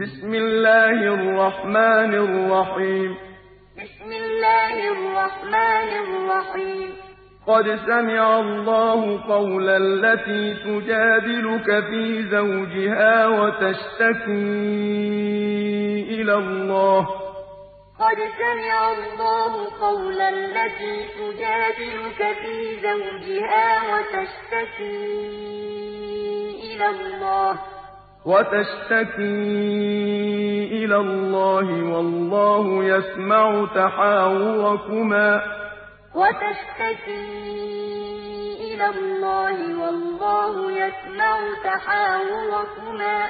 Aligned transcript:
بسم 0.00 0.34
الله 0.34 0.90
الرحمن 0.90 2.14
الرحيم. 2.14 3.16
بسم 3.76 4.12
الله 4.12 4.88
الرحمن 4.88 5.90
الرحيم. 6.04 6.90
قد 7.46 7.78
سمع 7.86 8.40
الله 8.40 9.28
قول 9.28 9.68
التي 9.68 10.54
تجادلك 10.54 11.84
في 11.84 12.22
زوجها 12.22 13.26
وتشتكي 13.26 14.32
إلى 16.20 16.34
الله. 16.34 17.06
قد 18.00 18.18
سمع 18.38 18.92
الله 18.92 19.52
قول 19.80 20.20
التي 20.20 21.04
تجادلك 21.18 22.36
في 22.42 22.76
زوجها 22.82 23.68
وتشتكي 23.94 25.06
إلى 26.74 26.86
الله. 26.86 27.75
وتشتكي 28.26 29.24
إلى 30.72 30.96
الله 30.96 31.66
والله 31.92 32.84
يسمع 32.84 33.66
تحاوركما. 33.74 35.42
وتشتكي 36.14 37.26
إلى 38.74 38.86
الله 38.86 39.80
والله 39.80 40.72
يسمع 40.72 41.38
تحاوركما. 41.64 43.26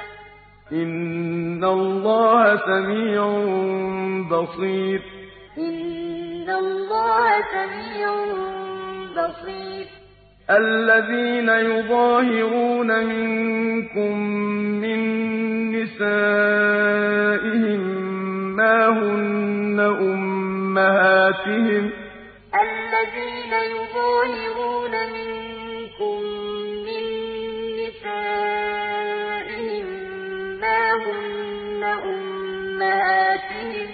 إن 0.71 1.63
الله 1.63 2.57
سميع 2.57 3.23
بصير. 4.31 5.01
إن 5.57 6.49
الله 6.49 7.41
سميع 7.41 8.11
بصير. 9.17 9.76
الذين 10.49 11.49
يظاهرون 11.49 13.05
منكم 13.05 14.19
من 14.81 14.99
نسائهم 15.71 17.81
ما 18.55 18.87
هن 18.87 19.79
أمهاتهم. 19.79 21.91
الذين 22.63 23.53
يظاهرون 23.75 24.91
منكم 25.17 26.17
من 26.87 27.03
نسائهم 27.79 29.85
ما 30.61 30.83
هن 30.93 31.81
أمهاتهم. 31.83 33.87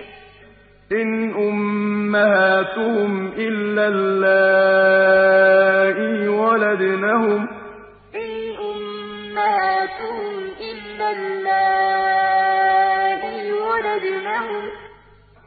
إن 0.91 1.09
أمهاتهم 1.33 3.11
إلا 3.37 3.87
اللائي 3.87 4.52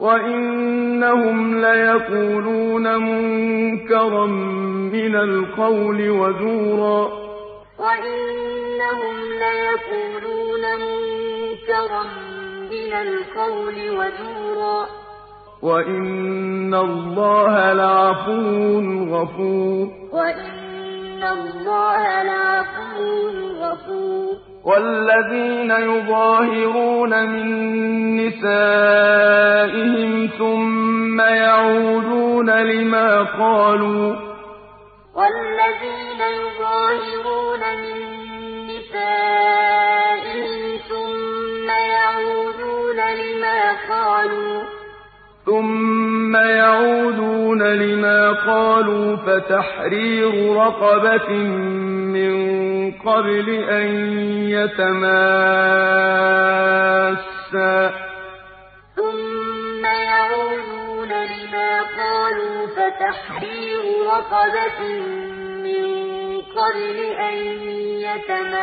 وإنهم 0.07 1.61
ليقولون 1.61 2.97
منكرا 2.99 4.27
من 4.97 5.15
القول 5.17 6.11
وزورا 6.11 7.09
وإنهم 7.79 9.17
ليقولون 9.45 10.63
منكرا 10.85 12.03
من 12.71 12.93
القول 12.93 13.75
وزورا 13.91 14.87
وإن 15.63 16.75
الله 16.75 17.73
لعفو 17.73 18.81
غفور 19.11 19.89
وإن 20.13 21.23
الله 21.23 22.23
لعفو 22.23 23.29
غفور 23.63 24.46
والذين 24.67 25.71
يظاهرون 25.71 27.27
من 27.29 27.47
نسائهم 28.27 30.11
ثم 30.39 31.21
يعودون 31.21 32.51
لما 32.51 33.23
قالوا 33.23 34.17
والذين 35.15 36.21
يظاهرون 36.41 37.61
من 37.83 37.99
نسائهم 38.67 40.53
ثم 40.89 41.69
يعودون 41.71 42.97
لما 42.97 43.61
قالوا 43.91 44.63
ثم 45.47 46.37
يعودون 46.37 47.63
لما 47.63 48.33
قالوا 48.33 49.17
فتحرير 49.17 50.57
رقبة 50.57 51.29
من 52.17 52.93
قبل 52.93 53.49
أن 53.71 53.89
يتماسا. 54.49 55.15
ثم 58.97 59.85
يعودون 59.85 61.09
لما 61.09 61.83
قالوا 61.83 62.67
فتحرير 62.67 63.83
رقبة 64.07 64.81
من 65.65 65.87
قبل 66.41 66.97
أن 67.21 67.37
يتماسا. 68.01 68.59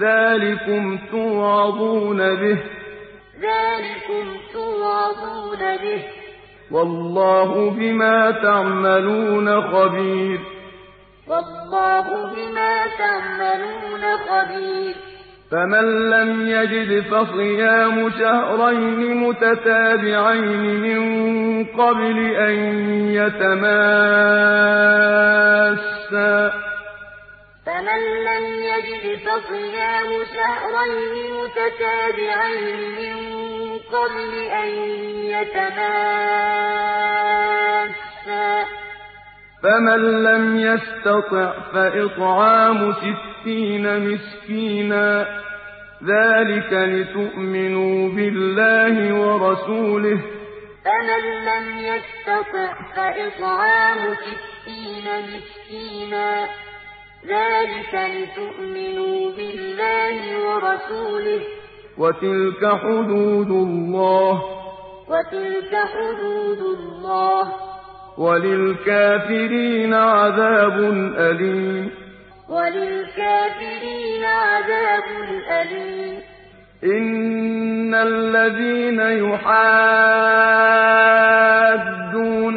ذلكم 0.00 0.98
توعظون 1.10 2.34
به. 2.34 2.58
ذلكم 3.40 4.36
توعظون 4.52 5.76
به. 5.76 6.25
والله 6.70 7.70
بما 7.70 8.30
تعملون 8.30 9.62
خبير. 9.62 10.40
والله 11.28 12.34
بما 12.34 12.86
تعملون 12.98 14.16
خبير. 14.16 14.94
فمن 15.50 16.10
لم 16.10 16.48
يجد 16.48 17.04
فصيام 17.04 18.10
شهرين 18.10 19.16
متتابعين 19.16 20.80
من 20.80 21.64
قبل 21.64 22.34
أن 22.34 22.54
يتماسا. 23.10 23.66
فمن 27.66 28.00
لم 28.24 28.44
يجد 28.44 29.18
فصيام 29.18 30.24
شهرين 30.34 31.14
متتابعين 31.34 32.78
من 32.98 33.45
قبل 33.92 34.34
أن 34.34 34.68
يتماسا. 35.24 35.66
فمن 39.62 40.22
لم 40.22 40.58
يستطع 40.58 41.52
فإطعام 41.72 42.92
ستين 42.92 44.00
مسكينا. 44.00 45.26
ذلك 46.04 46.72
لتؤمنوا 46.72 48.08
بالله 48.08 49.14
ورسوله. 49.14 50.20
فمن 50.84 51.22
لم 51.44 51.78
يستطع 51.78 52.72
فإطعام 52.96 54.14
ستين 54.14 55.04
مسكينا. 55.22 56.48
ذلك 57.26 57.94
لتؤمنوا 57.94 59.30
بالله 59.30 60.46
ورسوله. 60.46 61.40
وتلك 61.98 62.66
حدود 62.66 63.50
الله. 63.50 64.42
وتلك 65.08 65.76
حدود 65.76 66.58
الله. 66.58 67.48
وللكافرين 68.18 69.94
عذاب 69.94 70.78
أليم. 71.16 71.90
وللكافرين 72.48 74.24
عذاب 74.24 75.04
أليم. 75.50 76.20
إن 76.84 77.94
الذين 77.94 79.00
يحادون 79.00 79.48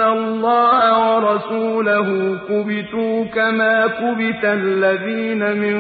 الله 0.01 1.16
ورسوله 1.16 2.38
كبتوا 2.50 3.25
كما 3.25 3.88
كبت 3.88 4.45
الذين 4.45 5.57
من 5.57 5.77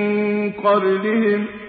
قبلهم. 0.51 1.68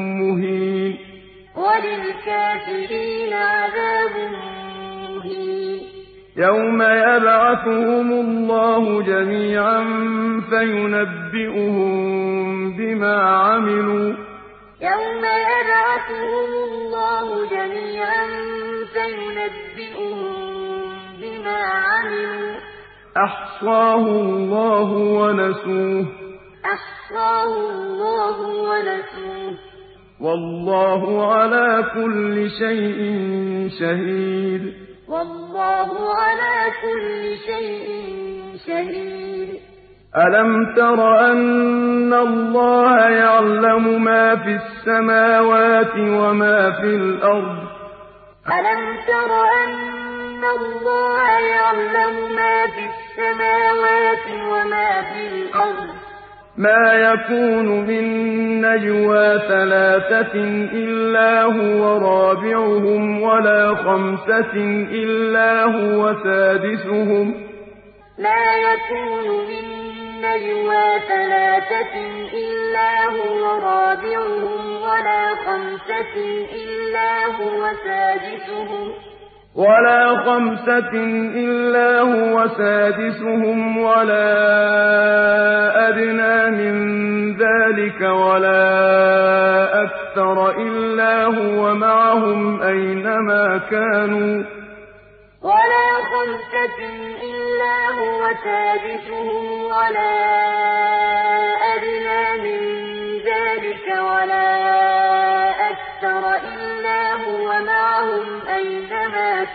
مهين. 0.21 0.97
وللكافرين 1.55 3.33
عذاب 3.33 4.11
مهين. 5.09 5.81
يوم 6.37 6.81
يبعثهم 6.81 8.11
الله 8.11 9.01
جميعا 9.01 9.83
فينبئهم 10.49 11.91
بما 12.77 13.21
عملوا. 13.21 14.13
يوم 14.81 15.23
يبعثهم 15.25 16.49
الله 16.63 17.49
جميعا 17.49 18.25
فينبئهم 18.93 20.19
بما 21.21 21.57
عملوا. 21.57 22.55
أحصاه 23.25 24.05
الله 24.05 24.91
ونسوه. 24.93 26.05
أحصاه 26.65 27.53
الله 27.57 28.41
ونسوه. 28.41 29.70
والله 30.21 31.33
على 31.33 31.85
كل 31.93 32.49
شيء 32.49 32.99
شهيد. 33.79 34.73
والله 35.09 36.13
على 36.13 36.71
كل 36.81 37.35
شيء 37.45 37.87
شهيد. 38.67 39.59
ألم 40.17 40.75
تر 40.75 41.31
أن 41.31 42.13
الله 42.13 43.09
يعلم 43.09 44.03
ما 44.03 44.35
في 44.35 44.59
السماوات 44.61 45.95
وما 45.95 46.71
في 46.71 46.95
الأرض؟ 46.95 47.57
ألم 48.47 48.97
تر 49.07 49.31
أن 49.63 50.43
الله 50.59 51.29
يعلم 51.39 52.35
ما 52.35 52.67
في 52.67 52.83
السماوات 52.93 54.25
وما 54.51 55.01
في 55.01 55.27
الأرض؟ 55.27 56.10
ما 56.57 56.93
يكون 56.93 57.87
من 57.87 58.05
نجوى 58.61 59.39
ثلاثة 59.39 60.33
إلا 60.73 61.43
هو 61.43 61.97
رابعهم 61.97 63.21
ولا 63.21 63.75
خمسة 63.75 64.55
إلا 64.91 65.63
هو 65.63 66.13
سادسهم. 66.23 67.33
ما 68.19 68.43
يكون 68.55 69.27
من 69.49 69.65
نجوى 70.21 70.99
ثلاثة 71.07 71.95
إلا 72.33 73.05
هو 73.05 73.45
رابعهم 73.63 74.81
ولا 74.81 75.35
خمسة 75.45 76.15
إلا 76.53 77.25
هو 77.25 77.71
سادسهم. 77.85 78.91
ولا 79.55 80.23
خمسة 80.25 80.93
إلا 81.35 81.99
هو 81.99 82.47
سادسهم 82.47 83.77
ولا 83.77 84.29
أدنى 85.89 86.49
من 86.49 86.75
ذلك 87.37 88.01
ولا 88.01 89.83
أكثر 89.83 90.49
إلا 90.61 91.25
هو 91.25 91.75
معهم 91.75 92.61
أينما 92.61 93.61
كانوا. 93.71 94.43
ولا 95.41 95.87
خمسة 96.11 96.79
إلا 97.23 97.75
هو 97.99 98.21
سادسهم 98.43 99.63
ولا 99.63 100.11
أدنى 101.75 102.43
من 102.43 102.70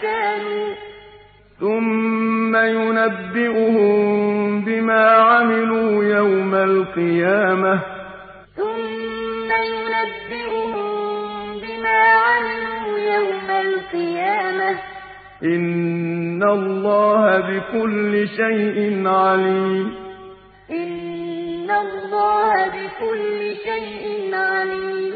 كانوا 0.03 0.75
ثم 1.61 2.57
ينبئهم 2.57 3.97
بما 4.65 5.11
عملوا 5.11 6.05
يوم 6.05 6.55
القيامة. 6.55 7.81
ثم 8.57 9.51
ينبئهم 9.53 10.83
بما 11.61 11.99
عملوا 12.27 12.99
يوم 12.99 13.51
القيامة. 13.51 14.79
إن 15.43 16.43
الله 16.43 17.41
بكل 17.41 18.29
شيء 18.29 19.09
عليم. 19.09 19.95
إن 20.71 21.71
الله 21.71 22.69
بكل 22.69 23.55
شيء 23.65 24.35
عليم. 24.35 25.16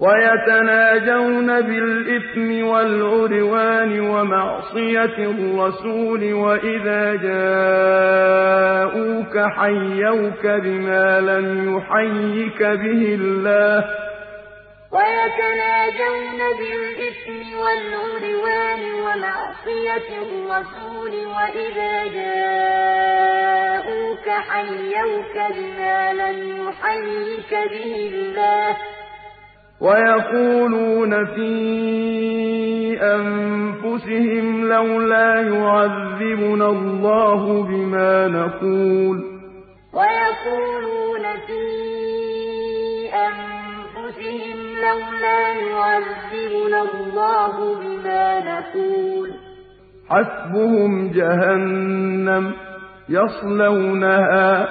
ويتناجون 0.00 1.60
بالإثم 1.60 2.66
والعدوان 2.66 4.00
ومعصية 4.00 5.16
الرسول 5.18 6.32
وإذا 6.32 7.14
جاءوك 7.26 8.54
حيوك 9.38 10.46
بما 10.46 11.20
لم 11.20 11.76
يحيك 11.76 12.62
به 12.62 13.14
الله. 13.20 13.84
ويتناجون 14.92 16.40
بالإثم 16.58 17.40
والعدوان 17.58 18.82
ومعصية 19.06 20.08
الرسول 20.22 21.14
وإذا 21.26 21.94
جاءوك 22.14 23.46
حيوك 24.28 25.36
بما 25.56 25.98
لم 26.12 26.38
يحيك 26.68 27.52
به 27.70 27.92
الله. 28.12 28.76
ويقولون 29.80 31.26
في 31.26 31.52
أنفسهم 33.02 34.68
لولا 34.68 35.40
يعذبنا 35.40 36.68
الله 36.68 37.62
بما 37.62 38.28
نقول. 38.28 39.18
ويقولون 39.92 41.24
في 41.46 41.64
أنفسهم 43.14 44.58
لولا 44.76 45.40
يعذبنا 45.48 46.82
الله 46.82 47.54
بما 47.80 48.40
نقول. 48.40 49.30
حسبهم 50.08 51.12
جهنم 51.12 52.52
يصلونها 53.08 54.68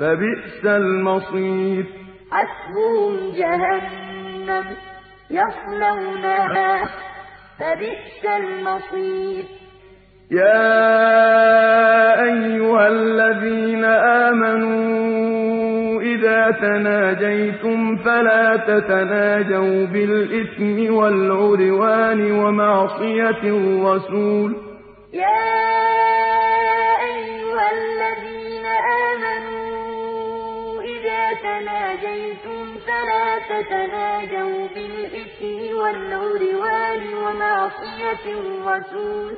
فبئس 0.00 0.64
المصير. 0.64 1.84
حسبهم 2.30 3.32
جهنم 3.36 4.07
يصلونها 5.30 6.88
فبئس 7.58 8.22
المصير. 8.36 9.44
يا 10.30 10.68
أيها 12.22 12.88
الذين 12.88 13.84
آمنوا 14.24 14.98
إذا 16.02 16.50
تناجيتم 16.50 17.96
فلا 17.96 18.56
تتناجوا 18.56 19.86
بالإثم 19.86 20.94
والعدوان 20.94 22.20
ومعصية 22.32 23.42
الرسول. 23.44 24.56
يا 25.12 25.48
أيها 27.12 27.66
الذين 27.78 28.66
آمنوا 29.12 30.82
إذا 30.82 31.22
تناجيتم 31.42 32.57
تتناجوا 33.48 34.68
بالإثم 34.74 35.76
والعدوان 35.78 37.02
ومعصية 37.24 38.24
الرسول. 38.26 39.32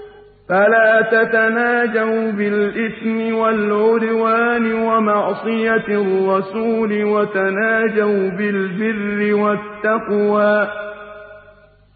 فلا 0.48 1.02
تتناجوا 1.10 2.30
بالإثم 2.30 3.34
والعدوان 3.38 4.72
ومعصية 4.72 5.88
الرسول 5.88 7.04
وتناجوا 7.04 8.28
بالبر 8.38 9.34
والتقوى. 9.34 10.68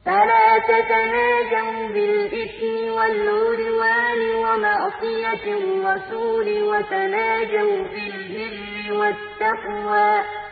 فلا 0.06 0.48
تتناجوا 0.58 1.88
بالإثم 1.94 2.92
والعدوان 2.96 4.20
ومعصية 4.44 5.44
الرسول 5.58 6.46
وتناجوا 6.62 7.76
بالبر 7.92 8.92
والتقوى. 8.98 10.43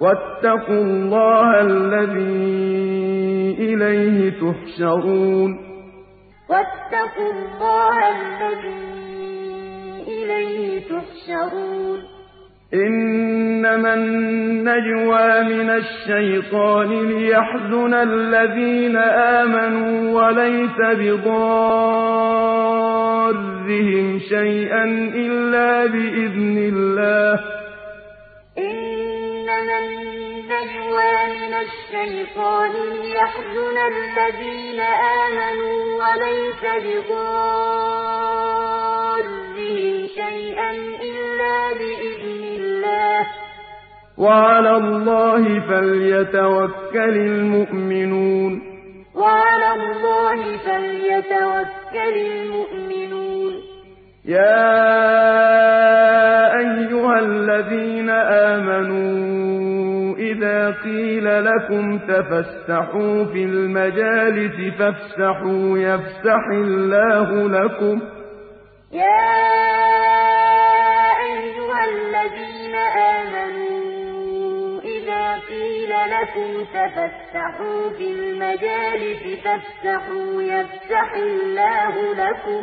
واتقوا 0.00 0.82
الله 0.84 1.60
الذي 1.60 3.56
إليه 3.58 4.30
تحشرون. 4.30 5.50
واتقوا 6.50 7.32
الله 7.32 7.96
الذي 8.08 8.98
إليه 10.08 10.80
تحشرون. 10.80 11.98
إنما 12.74 13.94
النجوى 13.94 15.42
من 15.44 15.70
الشيطان 15.70 17.08
ليحزن 17.08 17.94
الذين 17.94 18.96
آمنوا 18.96 20.22
وليس 20.22 20.78
بضارهم 20.98 21.38
شيئا 24.18 24.84
إلا 25.14 25.86
بإذن 25.86 26.58
الله. 26.58 27.57
النجوى 29.58 30.28
النجوى 30.48 31.26
من 31.40 31.54
الشيطان 31.54 32.72
ليحزن 33.02 33.76
الذين 33.78 34.80
آمنوا 34.80 35.78
وليس 36.00 36.62
بضارهم 36.84 37.28
شيئا 40.14 40.70
إلا 41.02 41.72
بإذن 41.72 42.42
الله. 42.60 43.26
وعلى 44.18 44.70
الله 44.70 45.60
فليتوكل 45.60 47.14
المؤمنون. 47.16 48.52
وعلى 49.14 49.72
الله 49.72 50.56
فليتوكل 50.56 52.16
المؤمنون. 52.16 53.52
يا 54.24 55.17
قيل 60.84 61.44
لكم 61.44 61.98
تفسحوا 61.98 63.24
في 63.24 63.44
المجالس 63.44 64.74
فافسحوا 64.78 65.78
يفسح 65.78 66.42
الله 66.52 67.48
لكم. 67.48 68.00
يا 68.92 69.28
أيها 71.26 71.84
الذين 71.84 72.74
آمنوا 73.14 74.80
إذا 74.80 75.38
قيل 75.48 75.90
لكم 75.90 76.64
تفسحوا 76.74 77.90
في 77.98 78.06
المجالس 78.10 79.22
فافسحوا 79.44 80.42
يفسح 80.42 81.12
الله 81.14 81.94
لكم. 82.14 82.62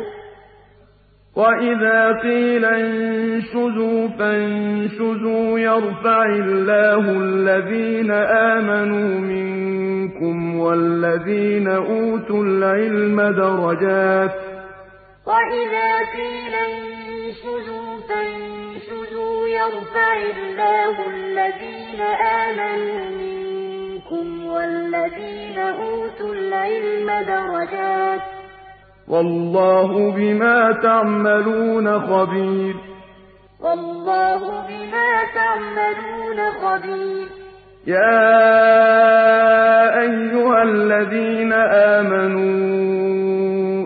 وإذا 1.36 2.12
قيل 2.22 2.64
انشزوا 2.64 4.08
فانشزوا 4.18 5.58
يرفع 5.58 6.26
الله 6.26 7.10
الذين 7.10 8.10
آمنوا 8.10 9.20
منكم 9.20 10.58
والذين 10.58 11.68
أوتوا 11.68 12.44
العلم 12.44 13.20
درجات 13.20 14.34
وإذا 15.26 15.90
قيل 16.16 16.54
انشزوا 16.54 17.96
فانشزوا 18.08 19.48
يرفع 19.48 20.16
الله 20.16 20.94
الذين 21.14 22.00
آمنوا 22.40 23.10
منكم 23.10 24.46
والذين 24.46 25.58
أوتوا 25.58 26.34
العلم 26.34 27.10
درجات 27.26 28.20
والله 29.08 30.12
بما 30.16 30.72
تعملون 30.82 32.00
خبير. 32.00 32.74
والله 33.60 34.38
بما 34.68 35.10
تعملون 35.34 36.38
خبير. 36.62 37.26
يا 37.86 38.40
أيها 40.00 40.62
الذين 40.62 41.52
آمنوا 41.96 42.66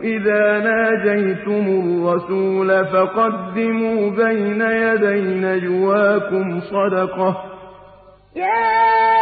إذا 0.03 0.59
ناجيتم 0.59 1.65
الرسول 1.83 2.85
فقدموا 2.85 4.11
بين 4.11 4.61
يدي 4.61 5.23
نجواكم 5.47 6.61
صدقة. 6.61 7.45
يا 8.37 9.20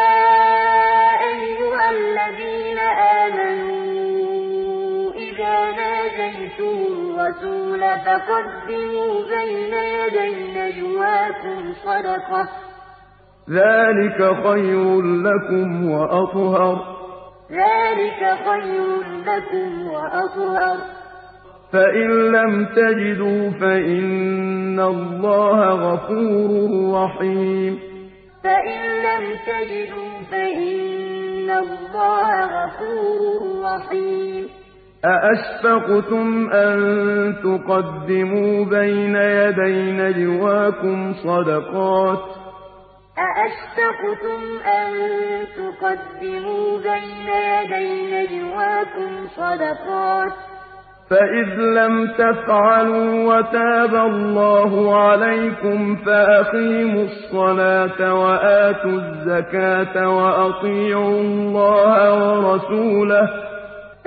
ناجيتم 6.58 7.20
الرسول 7.20 7.80
فقدموا 7.80 9.14
بين 9.28 9.74
يدي 9.74 10.58
نجواكم 10.58 11.72
صدقة. 11.84 12.48
ذلك 13.50 14.46
خير 14.46 15.02
لكم 15.02 15.90
وأطهر. 15.90 16.98
ذلك 17.50 18.38
خير 18.48 19.00
لكم 19.26 19.88
وأطهر. 19.88 20.76
فإن 21.72 22.32
لم 22.32 22.66
تجدوا 22.66 23.50
فإن 23.50 24.80
الله 24.80 25.92
غفور 25.92 26.50
رحيم. 27.04 27.78
فإن 28.44 28.80
لم 29.02 29.36
تجدوا 29.46 30.20
فإن 30.30 31.50
الله 31.50 32.44
غفور 32.44 33.62
رحيم. 33.64 34.48
أأشفقتم 35.04 36.50
أن 36.50 36.78
تقدموا 37.42 38.64
بين 38.64 39.16
يدي 39.16 39.92
نجواكم 39.92 41.12
صدقات 41.14 42.18
أأشفقتم 43.18 44.40
أن 44.66 44.90
تقدموا 45.56 46.78
بين 46.78 47.28
يدي 47.28 48.14
نجواكم 48.14 49.26
صدقات 49.36 50.32
فإذ 51.10 51.54
لم 51.58 52.12
تفعلوا 52.18 53.34
وتاب 53.36 53.94
الله 53.94 55.00
عليكم 55.04 55.96
فأقيموا 55.96 57.04
الصلاة 57.04 58.14
وآتوا 58.14 58.90
الزكاة 58.90 60.08
وأطيعوا 60.08 61.20
الله 61.20 62.12
ورسوله 62.14 63.47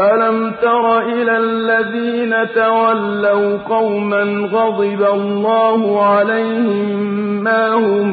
ألم 0.00 0.52
تر 0.62 0.98
إلى 0.98 1.36
الذين 1.36 2.54
تولوا 2.54 3.58
قوما 3.58 4.48
غضب 4.52 5.02
الله 5.02 6.02
عليهم 6.06 7.00
ما 7.44 7.68
هم 7.74 8.08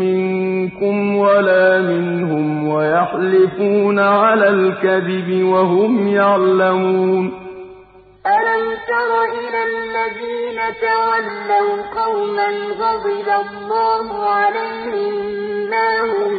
منكم 0.00 1.16
ولا 1.16 1.78
منهم 1.80 2.68
ويحلفون 2.68 3.98
على 3.98 4.48
الكذب 4.48 5.44
وهم 5.44 6.08
يعلمون 6.08 7.26
ألم 8.26 8.64
تر 8.88 9.24
إلى 9.24 9.60
الذين 9.72 10.60
تولوا 10.80 11.82
قوما 12.04 12.48
غضب 12.80 13.28
الله 13.28 14.24
عليهم 14.28 15.14
ما 15.70 16.00
هم 16.00 16.32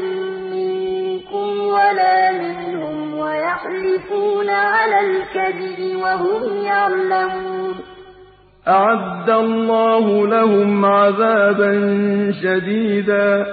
منكم 0.53 1.67
ولا 1.67 2.31
منهم 2.31 3.02
ويحلفون 3.24 4.50
على 4.50 5.00
الكذب 5.00 5.96
وهم 5.96 6.58
يعلمون. 6.65 7.75
أعد 8.68 9.30
الله 9.30 10.27
لهم 10.27 10.86
عذابا 10.86 11.72
شديدا. 12.44 13.46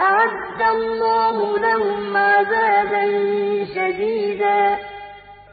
أعد 0.00 0.76
الله 0.76 1.58
لهم 1.58 2.16
عذابا 2.16 3.04
شديدا. 3.74 4.76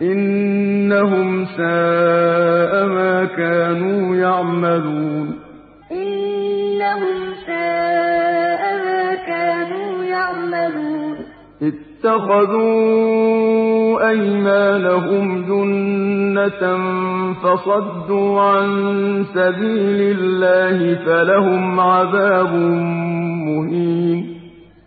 إنهم 0.01 1.45
ساء 1.45 2.85
ما 2.85 3.25
كانوا 3.37 4.15
يعملون. 4.15 5.39
إنهم 5.91 7.33
ساء 7.47 8.63
ما 8.85 9.15
كانوا 9.15 10.03
يعملون. 10.03 11.17
اتخذوا 12.03 14.09
أيمانهم 14.09 15.45
جنة 15.45 16.63
فصدوا 17.33 18.41
عن 18.41 18.67
سبيل 19.33 20.17
الله 20.19 20.95
فلهم 21.05 21.79
عذاب 21.79 22.53
مهين. 23.47 24.39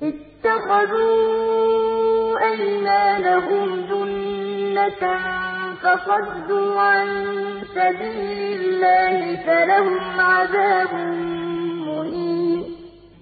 اتخذوا 0.03 1.17
أيمانهم 2.53 3.69
جنة 3.91 5.03
فصدوا 5.83 6.81
عن 6.81 7.07
سبيل 7.75 8.61
الله 8.61 9.37
فلهم 9.47 10.21
عذاب 10.21 10.93
مهين 10.93 11.46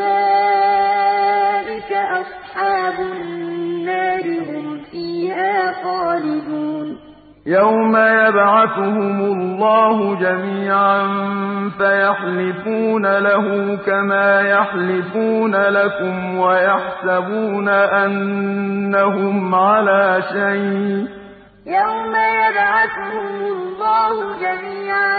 أُولَٰئِكَ 0.00 1.92
أَصْحَابُ 1.92 2.94
النَّارِ 3.00 4.22
ۖ 4.22 4.24
هُمْ 4.48 4.82
فِيهَا 4.90 5.72
خَالِدُونَ 5.82 6.98
يَوْمَ 7.46 7.96
يَبْعَثُهُمُ 7.96 9.20
اللَّهُ 9.20 10.14
جَمِيعًا 10.20 11.02
فَيَحْلِفُونَ 11.78 13.06
لَهُ 13.18 13.76
كَمَا 13.86 14.40
يَحْلِفُونَ 14.40 15.54
لَكُمْ 15.56 16.38
وَيَحْسَبُونَ 16.38 17.68
أَنَّهُمْ 17.68 19.54
عَلَىٰ 19.54 20.22
شَيْءٍ 20.32 21.06
ۚ 21.06 21.08
يَوْمَ 21.66 22.14
يَبْعَثُهُمُ 22.14 23.40
اللَّهُ 23.56 24.14
جَمِيعًا 24.44 25.18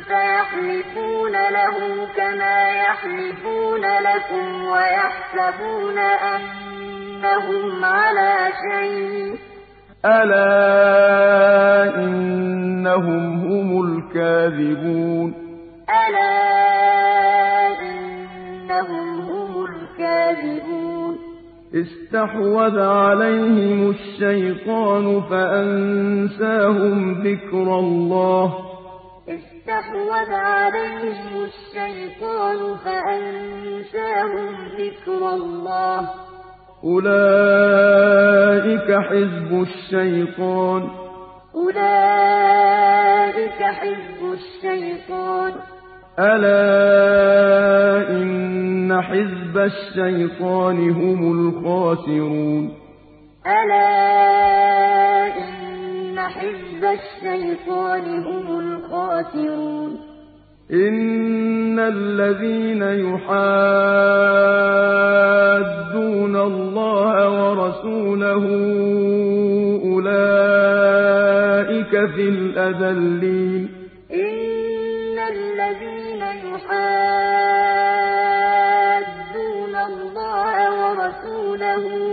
فَيَحْلِفُونَ 0.00 1.32
لَهُ 1.32 2.06
كَمَا 2.16 2.70
يَحْلِفُونَ 2.70 3.80
لَكُمْ 3.80 4.64
وَيَحْسَبُونَ 4.64 5.98
أَنَّهُمْ 5.98 7.84
عَلَىٰ 7.84 8.36
شَيْءٍ 8.72 9.36
ۚ. 9.36 9.38
أَلَا 10.06 11.96
إِنَّهُمْ 11.96 13.34
هُمُ 13.34 13.84
الْكَاذِبُونَ. 13.84 15.34
أَلَا 16.08 17.80
إِنَّهُمْ 17.80 19.20
هُمُ 19.20 19.64
الْكَاذِبُونَ. 19.64 21.18
اسْتَحْوَذَ 21.74 22.80
عَلَيْهِمُ 22.80 23.90
الشَّيْطَانُ 23.90 25.20
فَأَنسَاهُمْ 25.20 27.22
ذِكْرَ 27.22 27.56
اللَّهِ. 27.56 28.67
اسْتَحْوَذَ 29.68 30.32
عَلَيْهِمُ 30.32 31.44
الشَّيْطَانُ 31.44 32.76
فَأَنسَاهُمْ 32.84 34.54
ذِكْرَ 34.78 35.34
اللَّهِ. 35.34 36.08
أُولَٰئِكَ 36.84 38.98
حِزْبُ 38.98 39.62
الشَّيْطَانِ 39.62 40.88
ۚ. 40.88 40.90
أُولَٰئِكَ 41.54 43.62
حِزْبُ 43.62 44.32
الشَّيْطَانِ 44.32 45.52
ۚ. 45.52 45.54
أَلَا 46.18 48.10
إِنَّ 48.10 49.02
حِزْبَ 49.02 49.58
الشَّيْطَانِ 49.58 50.90
هُمُ 50.90 51.32
الْخَاسِرُونَ. 51.32 52.72
أَلَا 53.46 54.98
إِنَّ 54.98 55.07
حِزْبَ 56.28 56.84
الشَّيْطَانِ 56.84 58.24
هُمُ 58.24 58.60
الْخَاسِرُونَ. 58.60 59.96
إِنَّ 60.72 61.78
الَّذِينَ 61.78 62.82
يُحَادُّونَ 62.82 63.48
اللَّهَ 66.36 67.14
وَرَسُولَهُ 67.28 68.44
أُولَٰئِكَ 69.84 70.46
فِي 72.14 72.24
الْأَذَلِّينَ. 72.28 73.68
إِنَّ 74.12 75.18
الَّذِينَ 75.18 76.22
يُحَادُّونَ 76.52 77.34
اللَّهَ 79.76 80.56
وَرَسُولَهُ 80.80 82.07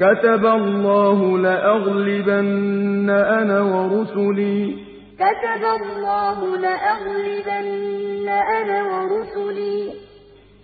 كَتَبَ 0.00 0.46
اللَّهُ 0.46 1.38
لَأَغْلِبَنَّ 1.38 3.10
أَنَا 3.10 3.60
وَرُسُلِي 3.60 4.72
ۚ. 4.72 4.78
كَتَبَ 5.18 5.64
اللَّهُ 5.82 6.56
لَأَغْلِبَنَّ 6.56 8.28
أَنَا 8.28 8.78
وَرُسُلِي 8.82 9.90
ۚ. 9.90 9.94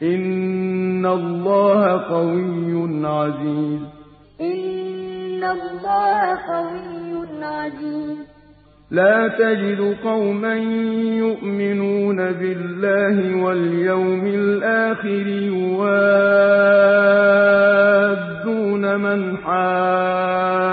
إِنَّ 0.03 1.07
اللَّهَ 1.07 2.09
قَوِيٌّ 2.15 3.07
عَزِيزٌ. 3.07 3.81
إِنَّ 4.41 5.45
اللَّهَ 5.45 6.21
قَوِيٌّ 6.53 7.45
عَزِيزٌ. 7.45 8.34
لَّا 8.95 9.29
تَجِدُ 9.29 9.97
قَوْمًا 10.05 10.55
يُؤْمِنُونَ 11.25 12.17
بِاللَّهِ 12.17 13.17
وَالْيَوْمِ 13.45 14.27
الْآخِرِ 14.27 15.27
يُوَادُّونَ 15.51 15.95
مَنْ 19.01 19.37
حَادَّ 19.37 20.69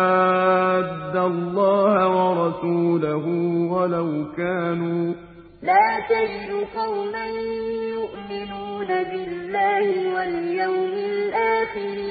اللَّهَ 1.15 1.93
وَرَسُولَهُ 2.17 3.25
وَلَوْ 3.73 4.09
كَانُوا 4.37 5.13
لَا 5.63 5.87
تَجِدُ 6.13 6.51
قَوْمًا 6.77 7.25
يُؤْمِنُونَ 7.97 8.87
بِاللَّهِ 9.11 9.87
وَالْيَوْمِ 10.15 10.93
الْآخِرِ 11.13 12.10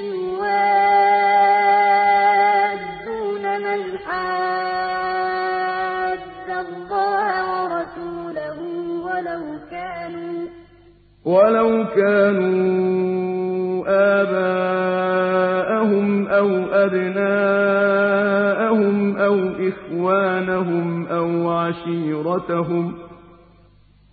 عَشِيرَتَهُمْ 22.41 22.91
ۚ 22.91 22.93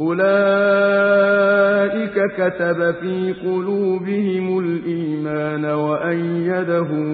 أُولَٰئِكَ 0.00 1.36
كَتَبَ 2.36 2.78
فِي 3.00 3.32
قُلُوبِهِمُ 3.44 4.46
الْإِيمَانَ 4.58 5.64
وَأَيَّدَهُم 5.64 7.08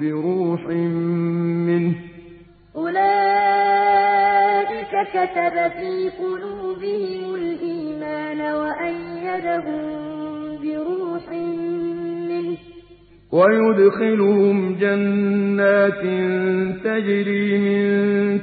بِرُوحٍ 0.00 0.62
مِّنْهُ 1.68 1.92
ۖ. 1.94 1.96
أُولَٰئِكَ 2.76 3.92
كَتَبَ 5.14 5.56
فِي 5.78 5.94
قُلُوبِهِمُ 6.20 7.24
الْإِيمَانَ 7.34 7.77
وَأَيَّدَهُم 8.40 9.82
بِرُوحٍ 10.62 11.26
مِّنْهُ 12.30 12.56
ۖ 12.56 12.58
وَيُدْخِلُهُمْ 13.32 14.74
جَنَّاتٍ 14.80 16.02
تَجْرِي 16.84 17.58
مِن 17.58 17.82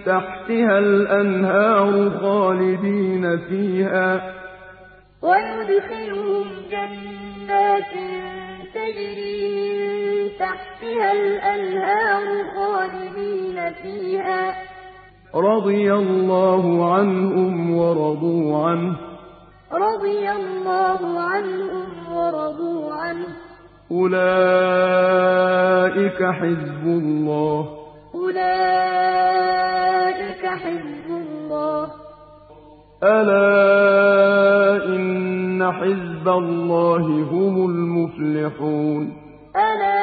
تَحْتِهَا 0.05 0.79
الْأَنْهَارُ 0.79 2.09
خَالِدِينَ 2.09 3.37
فِيهَا 3.37 4.17
ۚ 4.17 4.21
وَيُدْخِلُهُمْ 5.23 6.45
جَنَّاتٍ 6.73 7.93
تَجْرِي 8.75 9.39
مِن 9.57 9.75
تَحْتِهَا 10.39 11.09
الْأَنْهَارُ 11.11 12.25
خَالِدِينَ 12.55 13.57
فِيهَا 13.81 14.51
ۚ 14.51 14.55
رَضِيَ 15.35 15.93
اللَّهُ 15.93 16.93
عَنْهُمْ 16.93 17.77
وَرَضُوا 17.77 18.67
عَنْهُ 18.67 18.93
ۚ 18.95 19.04
رَضِيَ 19.75 20.31
اللَّهُ 20.31 21.19
عَنْهُمْ 21.19 22.13
وَرَضُوا 22.15 22.93
عَنْهُ 22.93 23.25
ۚ. 23.25 23.27
أُولَٰئِكَ 23.91 24.23
حِزْبُ 26.23 26.85
اللَّهِ 26.85 27.63
ۚ. 27.63 27.67
أُولَٰئِكَ 28.15 28.45
حِزْبُ 30.45 31.07
اللَّهِ 31.09 31.85
ۚ. 31.85 31.89
أَلَا 33.03 34.85
إِنَّ 34.85 35.71
حِزْبَ 35.71 36.29
اللَّهِ 36.29 37.05
هُمُ 37.31 37.55
الْمُفْلِحُونَ. 37.69 39.13
أَلَا 39.55 40.01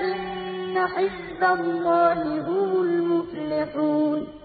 إِنَّ 0.00 0.76
حِزْبَ 0.86 1.42
اللَّهِ 1.60 2.20
هُمُ 2.48 2.70
الْمُفْلِحُونَ. 2.82 4.37